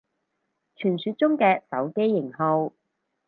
[0.77, 2.73] 傳說中嘅手機型號